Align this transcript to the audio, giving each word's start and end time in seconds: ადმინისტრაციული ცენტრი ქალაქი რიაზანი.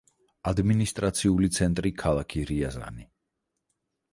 ადმინისტრაციული 0.51 1.49
ცენტრი 1.57 1.91
ქალაქი 2.05 2.47
რიაზანი. 2.53 3.07